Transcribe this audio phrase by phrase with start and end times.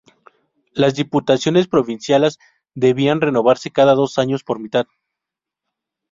[0.73, 2.39] Las Diputaciones Provinciales
[2.73, 4.87] debían renovarse cada dos años, por mitad.